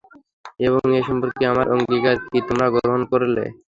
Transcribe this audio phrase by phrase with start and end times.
[0.59, 3.43] এবং এ সম্পর্কে আমার অঙ্গীকার কি তোমরা গ্রহণ করলে?